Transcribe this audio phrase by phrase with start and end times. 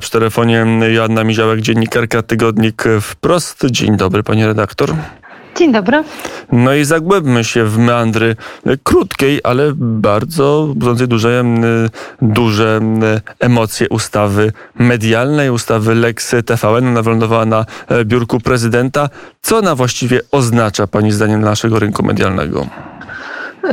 [0.00, 3.66] Przy telefonie Joanna Miziołek, dziennikarka Tygodnik Wprost.
[3.70, 4.94] Dzień dobry, panie redaktor.
[5.56, 6.04] Dzień dobry.
[6.52, 8.36] No i zagłębmy się w meandry
[8.82, 11.44] krótkiej, ale bardzo budzącej duże,
[12.22, 12.80] duże
[13.40, 16.86] emocje ustawy medialnej, ustawy Lex TVN.
[16.86, 17.64] Ona wylądowała na
[18.04, 19.08] biurku prezydenta.
[19.42, 22.66] Co ona właściwie oznacza, pani zdaniem, dla naszego rynku medialnego?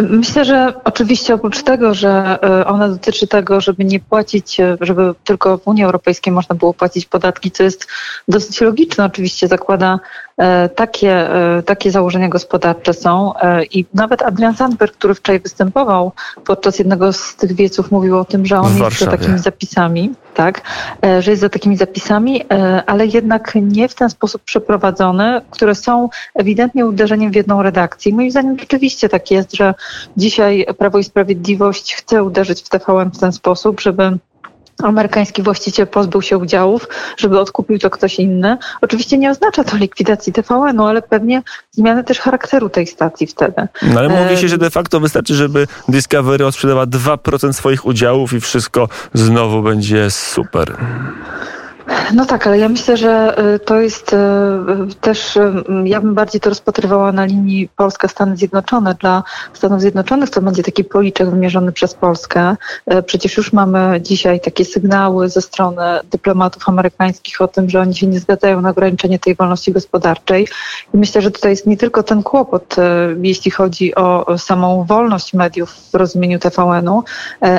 [0.02, 5.14] Myślę, że oczywiście oprócz tego, że e, ona dotyczy tego, żeby nie płacić, e, żeby
[5.24, 7.88] tylko w Unii Europejskiej można było płacić podatki, co jest
[8.28, 10.00] dosyć logiczne, oczywiście zakłada
[10.38, 11.30] e, takie,
[11.66, 13.34] takie założenia gospodarcze są
[13.72, 16.12] i nawet Adrian Sandberg, który wczoraj występował
[16.46, 20.62] podczas jednego z tych wieców mówił o tym, że on jest za takimi zapisami, tak,
[21.20, 22.42] że jest za takimi zapisami,
[22.86, 28.14] ale jednak nie w ten sposób przeprowadzone, które są ewidentnie uderzeniem w jedną redakcję.
[28.14, 29.74] Moim zdaniem rzeczywiście tak jest, że
[30.18, 34.18] Dzisiaj Prawo i Sprawiedliwość chce uderzyć w TVN w ten sposób, żeby
[34.84, 36.88] amerykański właściciel pozbył się udziałów,
[37.18, 38.58] żeby odkupił to ktoś inny.
[38.82, 43.68] Oczywiście nie oznacza to likwidacji TVN-u, ale pewnie zmiany też charakteru tej stacji wtedy.
[43.82, 48.40] No ale mówi się, że de facto wystarczy, żeby Discovery odsprzedała 2% swoich udziałów i
[48.40, 50.76] wszystko znowu będzie super.
[52.14, 54.18] No tak, ale ja myślę, że y, to jest y,
[55.02, 58.96] też, y, ja bym bardziej to rozpatrywała na linii Polska-Stany Zjednoczone.
[58.96, 59.24] Dla
[59.54, 62.56] Stanów Zjednoczonych to będzie taki policzek wymierzony przez Polskę.
[63.06, 68.08] Przecież już mamy dzisiaj takie sygnały ze strony dyplomatów amerykańskich o tym, że oni się
[68.08, 70.48] nie zgadzają na ograniczenie tej wolności gospodarczej.
[70.94, 72.76] I myślę, że tutaj jest nie tylko ten kłopot,
[73.22, 77.04] jeśli chodzi o samą wolność mediów w rozumieniu TVN-u,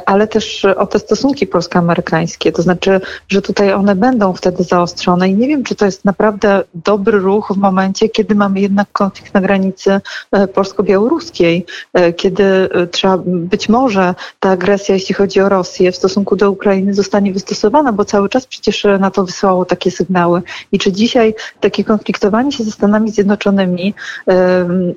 [0.07, 2.53] ale też o te stosunki polsko-amerykańskie.
[2.53, 6.63] To znaczy, że tutaj one będą wtedy zaostrzone i nie wiem, czy to jest naprawdę
[6.75, 10.01] dobry ruch w momencie, kiedy mamy jednak konflikt na granicy
[10.33, 15.97] e, polsko-białoruskiej, e, kiedy e, trzeba być może ta agresja, jeśli chodzi o Rosję w
[15.97, 20.43] stosunku do Ukrainy zostanie wystosowana, bo cały czas przecież na to wysyłało takie sygnały.
[20.73, 23.95] I czy dzisiaj takie konfliktowanie się ze Stanami Zjednoczonymi,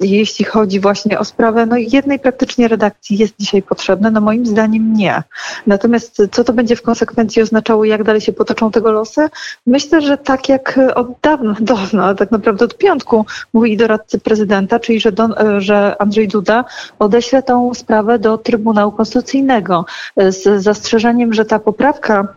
[0.01, 4.11] jeśli chodzi właśnie o sprawę no jednej praktycznie redakcji jest dzisiaj potrzebne?
[4.11, 5.23] No moim zdaniem nie.
[5.67, 9.26] Natomiast co to będzie w konsekwencji oznaczało, jak dalej się potoczą tego losy?
[9.65, 14.99] Myślę, że tak jak od dawna, dawna, tak naprawdę od piątku mówi doradcy prezydenta, czyli
[14.99, 16.65] że, Don, że Andrzej Duda
[16.99, 19.85] odeśle tą sprawę do Trybunału Konstytucyjnego
[20.17, 22.27] z zastrzeżeniem, że ta poprawka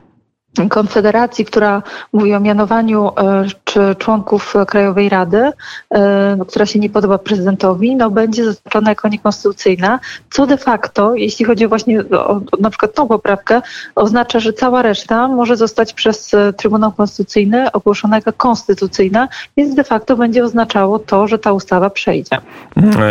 [0.69, 5.51] Konfederacji, która mówi o mianowaniu e, czy członków Krajowej Rady,
[5.91, 10.01] e, no, która się nie podoba prezydentowi, no, będzie zaznaczona jako niekonstytucyjna,
[10.31, 13.63] co de facto, jeśli chodzi właśnie o na przykład tą poprawkę,
[13.95, 19.85] oznacza, że cała reszta może zostać przez e, Trybunał Konstytucyjny ogłoszona jako konstytucyjna, więc de
[19.85, 22.39] facto będzie oznaczało to, że ta ustawa przejdzie.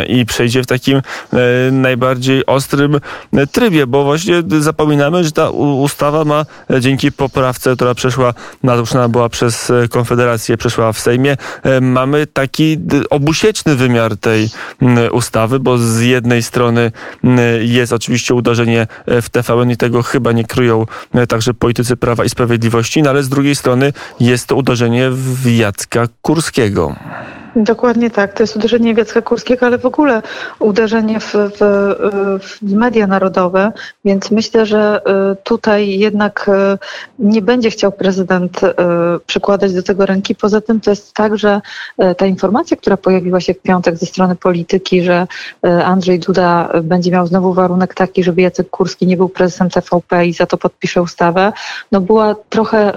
[0.07, 1.01] I przejdzie w takim
[1.71, 2.99] najbardziej ostrym
[3.51, 6.45] trybie, bo właśnie zapominamy, że ta ustawa ma
[6.79, 12.27] dzięki po poprawce, która przeszła, naruszona była przez e, Konfederację, przeszła w Sejmie, e, mamy
[12.27, 12.77] taki
[13.09, 14.49] obusieczny wymiar tej
[15.11, 16.91] ustawy, bo z jednej strony
[17.61, 20.85] jest oczywiście uderzenie e, w TVN i tego chyba nie kryją
[21.27, 26.07] także politycy Prawa i Sprawiedliwości, no ale z drugiej strony jest to uderzenie w Jacka
[26.21, 26.95] Kurskiego.
[27.55, 28.33] Dokładnie tak.
[28.33, 30.21] To jest uderzenie Wiacka Kurskiego, ale w ogóle
[30.59, 31.59] uderzenie w, w,
[32.41, 33.71] w, media narodowe,
[34.05, 35.01] więc myślę, że
[35.31, 36.77] y, tutaj jednak y,
[37.19, 38.67] nie będzie chciał prezydent y,
[39.25, 40.35] przykładać do tego ręki.
[40.35, 41.61] Poza tym to jest tak, że
[42.17, 45.27] ta informacja, która pojawiła się w piątek ze strony polityki, że
[45.85, 50.33] Andrzej Duda będzie miał znowu warunek taki, żeby Jacek Kurski nie był prezesem TVP i
[50.33, 51.53] za to podpisze ustawę,
[51.91, 52.93] no była trochę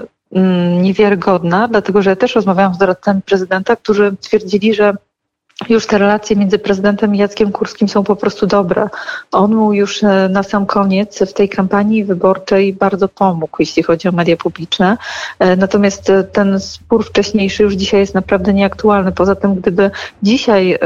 [0.81, 4.95] niewiarygodna, dlatego że ja też rozmawiałam z doradcami prezydenta, którzy twierdzili, że
[5.69, 8.89] już te relacje między prezydentem i Jackiem Kurskim są po prostu dobre.
[9.31, 14.07] On mu już e, na sam koniec w tej kampanii wyborczej bardzo pomógł, jeśli chodzi
[14.07, 14.97] o media publiczne.
[15.39, 19.11] E, natomiast e, ten spór wcześniejszy już dzisiaj jest naprawdę nieaktualny.
[19.11, 19.91] Poza tym, gdyby
[20.23, 20.79] dzisiaj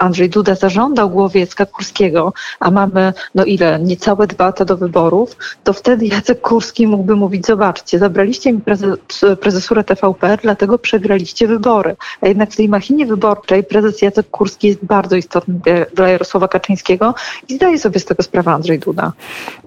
[0.00, 5.36] Andrzej Duda zażądał głowy Jacka Kurskiego, a mamy no ile, niecałe dwa lata do wyborów,
[5.64, 8.98] to wtedy Jacek Kurski mógłby mówić, zobaczcie, zabraliście mi prezes,
[9.40, 11.96] prezesurę TVP, dlatego przegraliście wybory.
[12.20, 15.60] A jednak w tej machinie wyborczej prezes Jacek Jacek Kurski jest bardzo istotny
[15.94, 17.14] dla Jarosława Kaczyńskiego
[17.48, 19.12] i zdaje sobie z tego sprawę Andrzej Duda.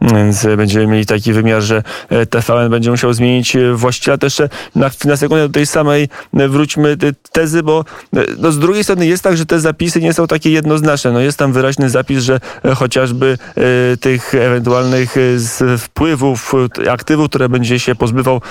[0.02, 4.18] Więc będziemy mieli taki wymiar, że e, TVN będzie musiał zmienić e, właściciela.
[4.18, 4.42] Też
[4.76, 6.98] na, na sekundę do tej samej e, wróćmy
[7.32, 7.86] tezy, bo
[8.38, 11.12] no, z drugiej strony jest tak, że te zapisy nie są takie jednoznaczne.
[11.12, 12.40] No, jest tam wyraźny zapis, że
[12.76, 13.38] chociażby
[14.02, 15.16] tych ewentualnych
[15.78, 16.54] wpływów,
[16.90, 18.42] aktywów, które będzie się pozbywał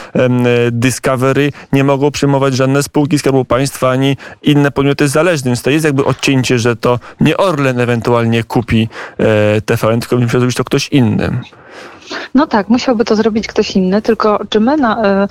[0.72, 5.48] Discovery, nie mogą przyjmować żadne spółki Skarbu Państwa ani inne podmioty zależne.
[5.50, 8.88] Więc to jest jakby odcięcie, że to nie Orlen ewentualnie kupi
[9.18, 11.40] e, TVN, tylko musi zrobić to ktoś inny.
[12.34, 15.26] No tak, musiałby to zrobić ktoś inny, tylko czy my, na,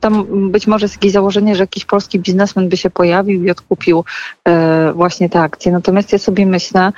[0.00, 4.04] tam być może jest jakieś założenie, że jakiś polski biznesmen by się pojawił i odkupił
[4.94, 5.72] właśnie te akcje.
[5.72, 6.92] Natomiast ja sobie myślę,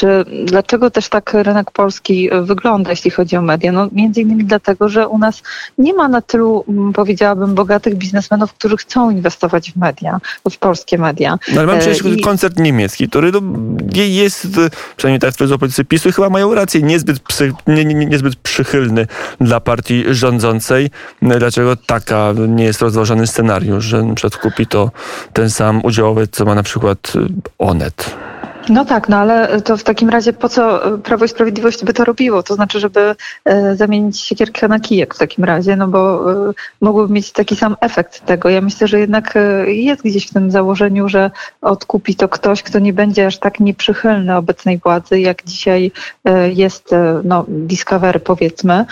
[0.00, 3.72] czy dlaczego też tak rynek polski wygląda, jeśli chodzi o media?
[3.72, 5.42] No między innymi dlatego, że u nas
[5.78, 10.20] nie ma na tylu, mm, powiedziałabym, bogatych biznesmenów, którzy chcą inwestować w media,
[10.50, 11.38] w polskie media.
[11.52, 12.20] No, ale mam przecież I...
[12.20, 13.40] koncert niemiecki, który no,
[13.94, 14.46] jest,
[14.96, 19.06] przynajmniej tak twierdzą politycy PiSu, chyba mają rację, niezbyt, psy, nie, nie, niezbyt przychylny
[19.40, 20.90] dla partii rządzącej.
[21.22, 24.90] Dlaczego taka nie jest rozważany scenariusz, że przedkupi to
[25.32, 27.12] ten sam udziałowiec, co ma na przykład
[27.58, 28.16] Onet?
[28.70, 32.04] No tak, no ale to w takim razie po co Prawo i Sprawiedliwość by to
[32.04, 32.42] robiło?
[32.42, 33.14] To znaczy, żeby
[33.44, 37.76] e, zamienić siekierkę na kijek w takim razie, no bo e, mogłoby mieć taki sam
[37.80, 38.48] efekt tego.
[38.48, 41.30] Ja myślę, że jednak e, jest gdzieś w tym założeniu, że
[41.62, 45.92] odkupi to ktoś, kto nie będzie aż tak nieprzychylny obecnej władzy, jak dzisiaj
[46.54, 46.94] jest
[47.24, 48.84] no, Discovery powiedzmy.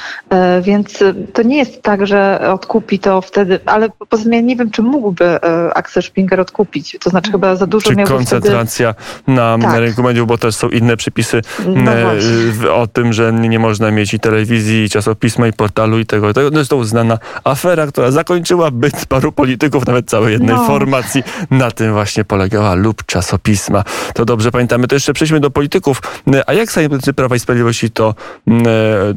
[0.63, 4.71] Więc to nie jest tak, że odkupi to wtedy, ale poza tym ja nie wiem,
[4.71, 5.41] czy mógłby
[5.75, 6.97] Axel Springer odkupić.
[7.01, 9.37] To znaczy chyba za dużo miał koncentracja wtedy...
[9.37, 9.81] na tak.
[9.81, 14.15] rynku mediów, bo też są inne przepisy no e, o tym, że nie można mieć
[14.15, 16.35] i telewizji, i czasopisma, i portalu, i tego.
[16.35, 20.67] To jest to uznana afera, która zakończyła byt paru polityków, nawet całej jednej no.
[20.67, 21.23] formacji.
[21.51, 23.85] Na tym właśnie polegała lub czasopisma.
[24.15, 24.89] To dobrze pamiętamy.
[24.89, 26.03] To jeszcze przejdźmy do polityków.
[26.47, 28.15] A jak sami politycy Prawa i Sprawiedliwości to,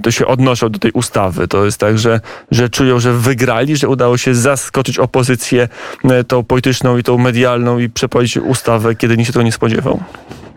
[0.03, 1.47] to się odnoszą do tej ustawy?
[1.47, 2.19] To jest tak, że,
[2.51, 5.67] że czują, że wygrali, że udało się zaskoczyć opozycję
[6.27, 10.03] tą polityczną i tą medialną i przeprowadzić ustawę, kiedy nikt się tego nie spodziewał?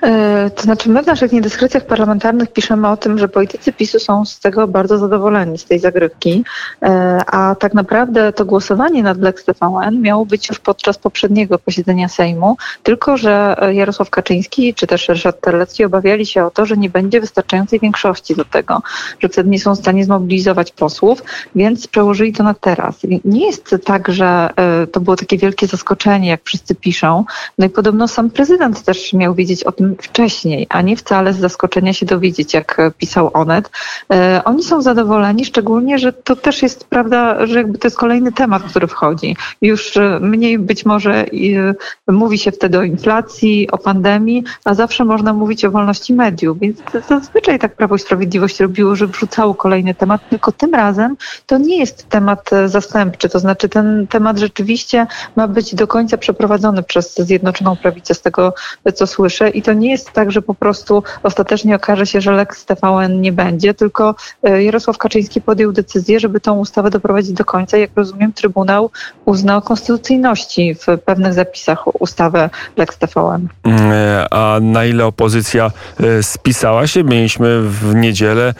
[0.04, 4.24] E, to znaczy, my w naszych niedyskrecjach parlamentarnych piszemy o tym, że politycy PiSu są
[4.24, 6.44] z tego bardzo zadowoleni, z tej zagrywki,
[6.82, 12.08] e, a tak naprawdę to głosowanie nad Lex TVN miało być już podczas poprzedniego posiedzenia
[12.08, 16.90] Sejmu, tylko że Jarosław Kaczyński czy też Ryszard Terlecki obawiali się o to, że nie
[16.90, 18.82] będzie wystarczającej większości do tego,
[19.20, 21.22] że wtedy nie są w stanie zmobilizować posłów,
[21.54, 22.94] więc przełożyli to na teraz.
[23.24, 27.24] Nie jest tak, że e, to było takie wielkie zaskoczenie, jak wszyscy piszą.
[27.58, 31.38] No i podobno sam prezydent też miał wiedzieć o tym wcześniej, a nie wcale z
[31.38, 33.70] zaskoczenia się dowiedzieć, jak pisał Onet.
[34.12, 38.32] E, oni są zadowoleni, szczególnie, że to też jest prawda, że jakby to jest kolejny
[38.32, 39.36] temat, który wchodzi.
[39.62, 45.04] Już e, mniej być może e, mówi się wtedy o inflacji, o pandemii, a zawsze
[45.04, 49.94] można mówić o wolności mediów, więc zazwyczaj tak Prawo i Sprawiedliwość robiło, że wrzucało kolejny
[49.94, 51.16] temat, tylko tym razem
[51.46, 55.06] to nie jest temat zastępczy, to znaczy ten temat rzeczywiście
[55.36, 58.54] ma być do końca przeprowadzony przez Zjednoczoną Prawicę z tego,
[58.94, 62.64] co słyszę i to nie jest tak, że po prostu ostatecznie okaże się, że Lex
[62.64, 67.76] TVN nie będzie, tylko e, Jarosław Kaczyński podjął decyzję, żeby tą ustawę doprowadzić do końca.
[67.76, 68.90] Jak rozumiem, Trybunał
[69.24, 73.48] uznał konstytucyjności w pewnych zapisach ustawy Lex TVN.
[73.66, 77.04] E, a na ile opozycja e, spisała się?
[77.04, 78.54] Mieliśmy w niedzielę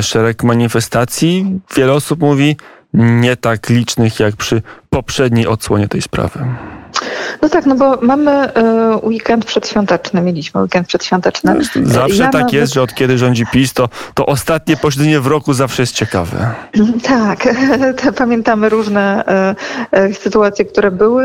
[0.00, 1.60] szereg manifestacji.
[1.76, 2.56] Wiele osób mówi
[2.94, 6.44] nie tak licznych jak przy poprzedniej odsłonie tej sprawy.
[7.42, 11.56] No tak, no bo mamy y, weekend przedświąteczny, mieliśmy weekend przedświąteczny.
[11.82, 12.52] Zawsze ja tak nawet...
[12.52, 16.54] jest, że od kiedy rządzi PiS, to, to ostatnie posiedzenie w roku zawsze jest ciekawe.
[17.02, 17.48] Tak,
[18.16, 19.24] pamiętamy różne
[19.92, 21.24] y, y, sytuacje, które były.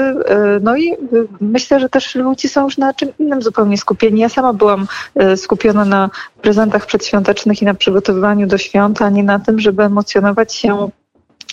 [0.61, 0.93] no i
[1.41, 4.21] myślę, że też ludzie są już na czym innym zupełnie skupieni.
[4.21, 4.87] Ja sama byłam
[5.35, 6.09] skupiona na
[6.41, 10.89] prezentach przedświątecznych i na przygotowywaniu do świąt, a nie na tym, żeby emocjonować się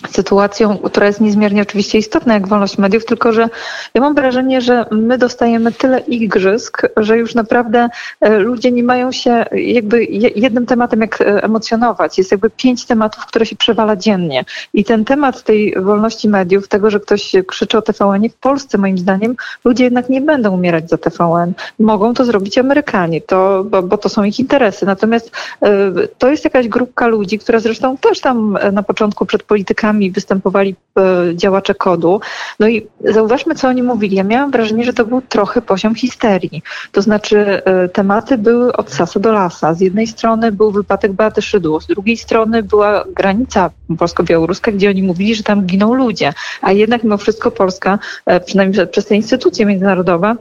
[0.09, 3.49] sytuacją, która jest niezmiernie oczywiście istotna jak wolność mediów, tylko że
[3.93, 7.89] ja mam wrażenie, że my dostajemy tyle igrzysk, że już naprawdę
[8.21, 12.17] e, ludzie nie mają się jakby jednym tematem jak e, emocjonować.
[12.17, 14.45] Jest jakby pięć tematów, które się przewala dziennie.
[14.73, 18.97] I ten temat tej wolności mediów, tego, że ktoś krzyczy o TVN, w Polsce moim
[18.97, 19.35] zdaniem
[19.65, 21.53] ludzie jednak nie będą umierać za TVN.
[21.79, 24.85] Mogą to zrobić Amerykanie, to, bo, bo to są ich interesy.
[24.85, 29.92] Natomiast y, to jest jakaś grupka ludzi, która zresztą też tam na początku przed politykami
[30.11, 32.21] występowali e, działacze kodu.
[32.59, 34.15] No i zauważmy, co oni mówili.
[34.15, 36.61] Ja miałam wrażenie, że to był trochę poziom histerii.
[36.91, 39.73] To znaczy e, tematy były od sasa do lasa.
[39.73, 45.03] Z jednej strony był wypadek Beaty Szydło, z drugiej strony była granica polsko-białoruska, gdzie oni
[45.03, 46.33] mówili, że tam giną ludzie.
[46.61, 50.35] A jednak mimo wszystko Polska, e, przynajmniej przez te instytucje międzynarodowe,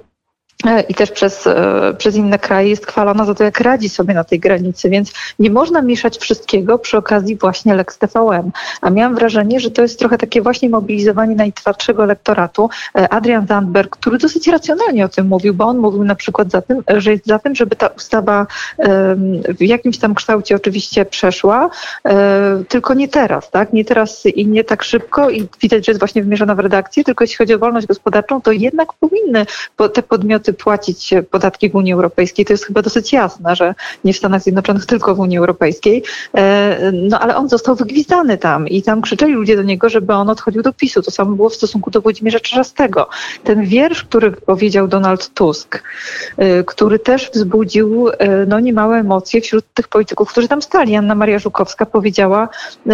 [0.88, 4.24] i też przez, e, przez inne kraje jest chwalona za to, jak radzi sobie na
[4.24, 8.50] tej granicy, więc nie można mieszać wszystkiego przy okazji właśnie Lex TVN.
[8.80, 12.70] A miałam wrażenie, że to jest trochę takie właśnie mobilizowanie najtwardszego elektoratu.
[12.98, 16.62] E, Adrian Zandberg, który dosyć racjonalnie o tym mówił, bo on mówił na przykład za
[16.62, 18.46] tym, że jest za tym, żeby ta ustawa
[19.58, 21.70] w jakimś tam kształcie oczywiście przeszła,
[22.68, 23.72] tylko nie teraz, tak?
[23.72, 27.24] Nie teraz i nie tak szybko i widać, że jest właśnie wymierzona w redakcję, tylko
[27.24, 29.46] jeśli chodzi o wolność gospodarczą, to jednak powinny
[29.92, 32.44] te podmioty płacić podatki w Unii Europejskiej.
[32.44, 36.02] To jest chyba dosyć jasne, że nie w Stanach Zjednoczonych, tylko w Unii Europejskiej.
[36.92, 40.62] No ale on został wygwizdany tam i tam krzyczeli ludzie do niego, żeby on odchodził
[40.62, 41.02] do PiSu.
[41.02, 43.08] To samo było w stosunku do Włodzimierza Czarzastego.
[43.44, 45.82] Ten wiersz, który powiedział Donald Tusk,
[46.66, 48.08] który też wzbudził
[48.46, 50.96] no, niemałe emocje wśród tych polityków, którzy tam stali.
[50.96, 52.48] Anna Maria Żukowska powiedziała,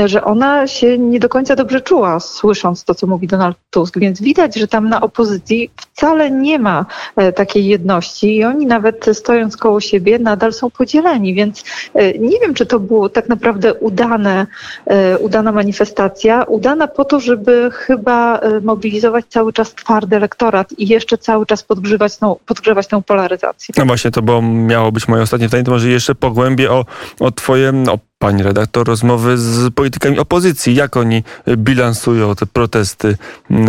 [0.05, 4.21] że ona się nie do końca dobrze czuła, słysząc to, co mówi Donald Tusk, więc
[4.21, 6.87] widać, że tam na opozycji wcale nie ma
[7.17, 11.65] e, takiej jedności i oni nawet stojąc koło siebie nadal są podzieleni, więc
[11.95, 14.47] e, nie wiem, czy to było tak naprawdę udane,
[14.87, 21.19] e, udana manifestacja, udana po to, żeby chyba mobilizować cały czas twardy elektorat i jeszcze
[21.19, 23.75] cały czas podgrzewać tą, podgrzewać tą polaryzację.
[23.79, 26.85] No właśnie, to było, miało być moje ostatnie pytanie, to może jeszcze pogłębię o,
[27.21, 30.75] o twoje, o pani redaktor, rozmowy z politykami opozycji.
[30.75, 31.23] Jak oni
[31.57, 33.17] bilansują te protesty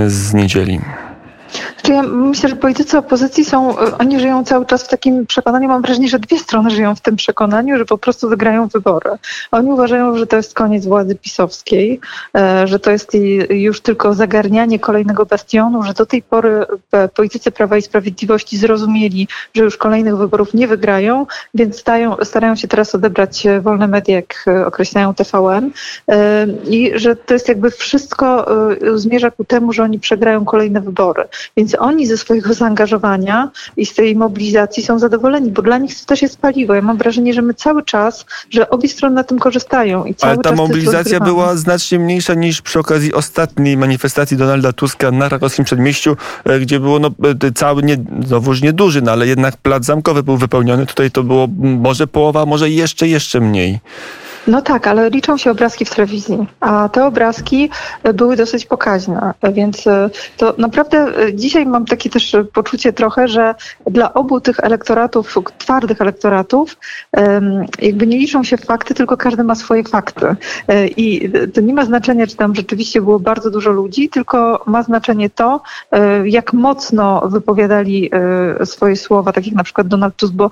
[0.07, 0.79] z niedzieli?
[1.51, 5.81] Znaczy ja myślę, że politycy opozycji są, oni żyją cały czas w takim przekonaniu, mam
[5.81, 9.09] wrażenie, że dwie strony żyją w tym przekonaniu, że po prostu wygrają wybory.
[9.51, 11.99] Oni uważają, że to jest koniec władzy pisowskiej,
[12.37, 13.11] e, że to jest
[13.49, 19.27] już tylko zagarnianie kolejnego bastionu, że do tej pory e, politycy Prawa i Sprawiedliwości zrozumieli,
[19.53, 24.45] że już kolejnych wyborów nie wygrają, więc stają, starają się teraz odebrać wolne media, jak
[24.65, 25.71] określają TVN
[26.07, 28.45] e, i że to jest jakby wszystko
[28.95, 31.23] zmierza ku temu, że oni przegrają kolejne wybory.
[31.57, 36.05] Więc oni ze swojego zaangażowania i z tej mobilizacji są zadowoleni, bo dla nich to
[36.05, 36.75] też jest paliwo.
[36.75, 40.05] Ja mam wrażenie, że my cały czas, że obie strony na tym korzystają.
[40.05, 45.11] I cały Ale ta mobilizacja była znacznie mniejsza niż przy okazji ostatniej manifestacji Donalda Tuska
[45.11, 47.11] na krakowskim przedmieściu, e, gdzie było no,
[47.47, 50.85] e, cały, nie, znowuż nieduży, no, ale jednak plac zamkowy był wypełniony.
[50.85, 53.79] Tutaj to było może połowa, może jeszcze, jeszcze mniej.
[54.47, 57.69] No tak, ale liczą się obrazki w telewizji, a te obrazki
[58.03, 63.27] e, były dosyć pokaźne, więc e, to naprawdę e, dzisiaj mam takie też poczucie trochę,
[63.27, 63.55] że
[63.87, 66.77] dla obu tych elektoratów, twardych elektoratów,
[67.81, 70.35] jakby nie liczą się fakty, tylko każdy ma swoje fakty.
[70.97, 75.29] I to nie ma znaczenia, czy tam rzeczywiście było bardzo dużo ludzi, tylko ma znaczenie
[75.29, 75.61] to,
[76.23, 78.11] jak mocno wypowiadali
[78.63, 80.49] swoje słowa, tak jak na przykład Donald Tusk, bo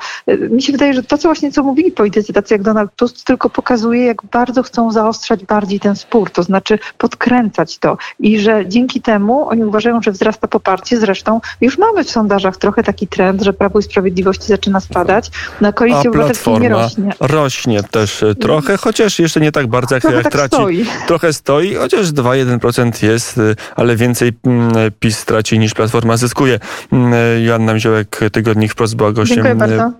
[0.49, 3.49] mi się wydaje, że to, co właśnie co mówili politycy, tacy jak Donald Tusk, tylko
[3.49, 8.67] pokazuje, pokazuje, jak bardzo chcą zaostrzać bardziej ten spór, to znaczy podkręcać to i że
[8.67, 10.99] dzięki temu oni uważają, że wzrasta poparcie.
[10.99, 15.31] Zresztą już mamy w sondażach trochę taki trend, że Prawo i Sprawiedliwości zaczyna spadać.
[15.61, 17.13] Na koalicji obywatelskiej nie rośnie.
[17.19, 20.55] Rośnie też trochę, chociaż jeszcze nie tak bardzo jak, jak tak traci.
[20.55, 20.85] Stoi.
[21.07, 23.39] Trochę stoi, chociaż 2-1% jest,
[23.75, 26.59] ale więcej mm, PiS traci niż Platforma zyskuje.
[26.91, 29.45] Mm, Joanna Miziołek, Tygodnik Wprost była gościem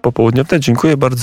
[0.02, 0.62] popołudniowym.
[0.62, 1.18] Dziękuję bardzo.